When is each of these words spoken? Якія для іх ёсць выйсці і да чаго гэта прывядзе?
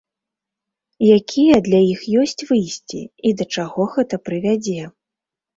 Якія 1.17 1.55
для 1.67 1.81
іх 1.93 2.01
ёсць 2.21 2.35
выйсці 2.53 3.01
і 3.29 3.37
да 3.43 3.47
чаго 3.57 3.81
гэта 3.99 4.15
прывядзе? 4.31 4.81